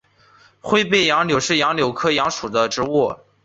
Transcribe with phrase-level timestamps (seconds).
[0.63, 3.15] 灰背杨是杨柳科杨属的植物。